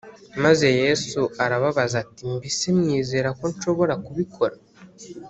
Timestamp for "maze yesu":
0.43-1.21